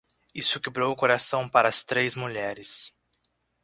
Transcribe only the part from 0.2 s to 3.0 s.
Isso quebrou o coração para as três mulheres.